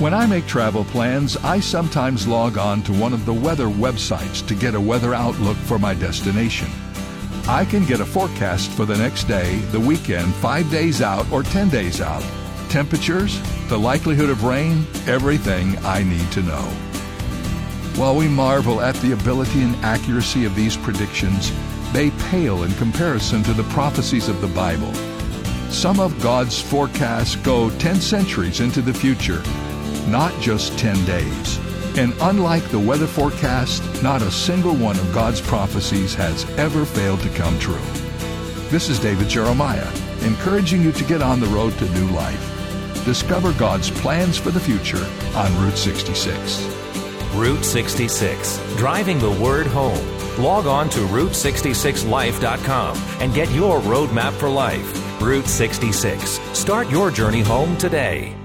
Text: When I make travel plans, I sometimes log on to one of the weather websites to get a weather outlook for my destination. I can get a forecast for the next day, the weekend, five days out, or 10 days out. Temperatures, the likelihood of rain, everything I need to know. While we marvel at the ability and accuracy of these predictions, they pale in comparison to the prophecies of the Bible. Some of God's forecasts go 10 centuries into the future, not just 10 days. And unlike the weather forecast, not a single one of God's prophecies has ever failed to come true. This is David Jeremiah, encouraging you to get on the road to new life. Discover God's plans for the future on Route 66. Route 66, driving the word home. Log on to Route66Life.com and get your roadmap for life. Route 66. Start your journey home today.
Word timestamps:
When 0.00 0.14
I 0.14 0.24
make 0.24 0.46
travel 0.46 0.84
plans, 0.84 1.36
I 1.36 1.60
sometimes 1.60 2.26
log 2.26 2.56
on 2.56 2.82
to 2.84 2.92
one 2.94 3.12
of 3.12 3.26
the 3.26 3.34
weather 3.34 3.66
websites 3.66 4.44
to 4.46 4.54
get 4.54 4.74
a 4.74 4.80
weather 4.80 5.12
outlook 5.12 5.58
for 5.58 5.78
my 5.78 5.92
destination. 5.92 6.70
I 7.46 7.66
can 7.66 7.84
get 7.84 8.00
a 8.00 8.06
forecast 8.06 8.70
for 8.70 8.86
the 8.86 8.96
next 8.96 9.24
day, 9.24 9.58
the 9.72 9.78
weekend, 9.78 10.34
five 10.36 10.70
days 10.70 11.02
out, 11.02 11.30
or 11.30 11.42
10 11.42 11.68
days 11.68 12.00
out. 12.00 12.24
Temperatures, 12.70 13.38
the 13.68 13.76
likelihood 13.76 14.30
of 14.30 14.42
rain, 14.42 14.86
everything 15.06 15.76
I 15.84 16.02
need 16.02 16.32
to 16.32 16.42
know. 16.44 16.64
While 17.96 18.16
we 18.16 18.26
marvel 18.26 18.80
at 18.80 18.94
the 19.02 19.12
ability 19.12 19.60
and 19.60 19.76
accuracy 19.84 20.46
of 20.46 20.56
these 20.56 20.78
predictions, 20.78 21.52
they 21.92 22.08
pale 22.30 22.62
in 22.62 22.72
comparison 22.76 23.42
to 23.42 23.52
the 23.52 23.64
prophecies 23.64 24.30
of 24.30 24.40
the 24.40 24.48
Bible. 24.48 24.94
Some 25.70 26.00
of 26.00 26.22
God's 26.22 26.58
forecasts 26.58 27.36
go 27.36 27.68
10 27.76 27.96
centuries 27.96 28.60
into 28.60 28.80
the 28.80 28.94
future, 28.94 29.42
not 30.08 30.38
just 30.40 30.78
10 30.78 31.04
days. 31.04 31.58
And 31.96 32.14
unlike 32.20 32.64
the 32.68 32.78
weather 32.78 33.06
forecast, 33.06 33.82
not 34.02 34.22
a 34.22 34.30
single 34.30 34.74
one 34.74 34.98
of 34.98 35.12
God's 35.12 35.40
prophecies 35.40 36.14
has 36.14 36.48
ever 36.58 36.84
failed 36.84 37.20
to 37.20 37.28
come 37.30 37.58
true. 37.58 37.80
This 38.68 38.88
is 38.88 39.00
David 39.00 39.28
Jeremiah, 39.28 39.90
encouraging 40.22 40.82
you 40.82 40.92
to 40.92 41.04
get 41.04 41.22
on 41.22 41.40
the 41.40 41.46
road 41.48 41.76
to 41.78 41.88
new 41.90 42.08
life. 42.10 43.04
Discover 43.04 43.52
God's 43.54 43.90
plans 43.90 44.38
for 44.38 44.50
the 44.50 44.60
future 44.60 45.04
on 45.34 45.56
Route 45.60 45.76
66. 45.76 46.62
Route 47.34 47.64
66, 47.64 48.76
driving 48.76 49.18
the 49.18 49.30
word 49.32 49.66
home. 49.66 50.06
Log 50.38 50.66
on 50.66 50.88
to 50.90 51.00
Route66Life.com 51.00 52.96
and 53.20 53.34
get 53.34 53.50
your 53.50 53.80
roadmap 53.80 54.32
for 54.32 54.48
life. 54.48 55.20
Route 55.20 55.46
66. 55.46 56.40
Start 56.56 56.88
your 56.90 57.10
journey 57.10 57.40
home 57.40 57.76
today. 57.76 58.39